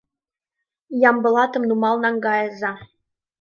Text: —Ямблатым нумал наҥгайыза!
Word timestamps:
—Ямблатым 1.09 1.63
нумал 1.69 1.95
наҥгайыза! 2.03 2.71